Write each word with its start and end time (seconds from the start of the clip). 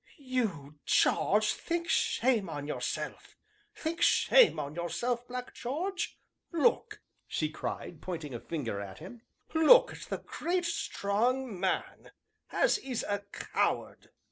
you, 0.17 0.79
Jarge, 0.83 1.53
think 1.53 1.87
shame 1.87 2.49
on 2.49 2.65
yourself 2.65 3.35
think 3.75 4.01
shame 4.01 4.59
on 4.59 4.73
yourself, 4.73 5.27
Black 5.27 5.53
Jarge. 5.53 6.17
Look!" 6.51 7.01
she 7.27 7.49
cried, 7.51 8.01
pointing 8.01 8.33
a 8.33 8.39
finger 8.39 8.79
at 8.81 8.97
him, 8.97 9.21
"look 9.53 9.91
at 9.93 10.01
the 10.09 10.17
great, 10.17 10.65
strong 10.65 11.59
man 11.59 12.09
as 12.51 12.79
is 12.79 13.03
a 13.07 13.19
coward!" 13.31 14.09